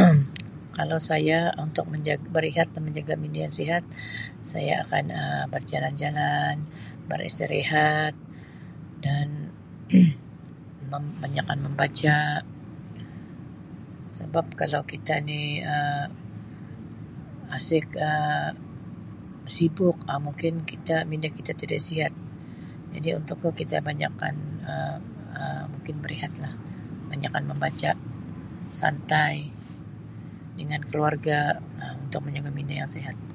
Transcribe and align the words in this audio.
Kalau 0.78 0.98
saya 1.10 1.40
untuk 1.64 1.86
menjaga 1.92 2.26
berehat 2.34 2.68
menjaga 2.86 3.14
minda 3.22 3.38
yang 3.46 3.54
sihat 3.60 3.82
saya 4.52 4.72
akan 4.84 5.04
Um 5.22 5.42
berjalan-jalan 5.54 6.54
beristirehat 7.08 8.12
dan 9.04 9.28
banyakkan 11.24 11.58
membaca 11.66 12.18
sebab 14.18 14.46
kalau 14.60 14.82
kita 14.92 15.14
ni 15.30 15.42
Um 15.74 16.10
asik 17.56 17.86
Um 18.08 18.52
sibuk 19.56 19.98
mungkin 20.26 20.52
minda 21.10 21.28
kita 21.38 21.52
tidak 21.60 21.76
sihat 21.88 22.12
jadi 22.96 23.10
untuk 23.20 23.36
tu 23.44 23.48
kita 23.60 23.76
banyakkan 23.88 24.34
untuk 24.40 25.12
Um 25.12 25.12
mungkin 25.84 25.96
berehatlah 26.04 26.52
banyakkan 27.12 27.44
membaca 27.50 27.90
santai 28.80 29.34
dengan 30.58 30.80
keluarga 30.88 31.38
untuk 32.02 32.20
menjaga 32.26 32.48
minda 32.58 32.74
yang 32.82 32.88
sihat. 32.96 33.26